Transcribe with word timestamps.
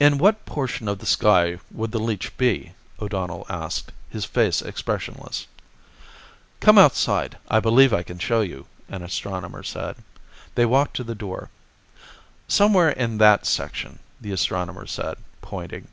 "In 0.00 0.18
what 0.18 0.44
portion 0.44 0.88
of 0.88 0.98
the 0.98 1.06
sky 1.06 1.60
would 1.70 1.92
the 1.92 2.00
leech 2.00 2.36
be?" 2.36 2.72
O'Donnell 3.00 3.46
asked, 3.48 3.92
his 4.10 4.24
face 4.24 4.60
expressionless. 4.60 5.46
"Come 6.58 6.78
outside; 6.78 7.38
I 7.46 7.60
believe 7.60 7.92
I 7.92 8.02
can 8.02 8.18
show 8.18 8.40
you," 8.40 8.66
an 8.88 9.04
astronomer 9.04 9.62
said. 9.62 9.98
They 10.56 10.66
walked 10.66 10.96
to 10.96 11.04
the 11.04 11.14
door. 11.14 11.50
"Somewhere 12.48 12.90
in 12.90 13.18
that 13.18 13.46
section," 13.46 14.00
the 14.20 14.32
astronomer 14.32 14.84
said, 14.84 15.14
pointing. 15.42 15.86